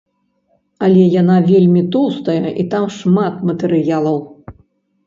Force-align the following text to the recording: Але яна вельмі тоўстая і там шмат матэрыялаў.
Але 0.87 1.03
яна 1.21 1.35
вельмі 1.51 1.83
тоўстая 1.97 2.55
і 2.65 2.67
там 2.73 2.85
шмат 2.99 3.33
матэрыялаў. 3.53 4.17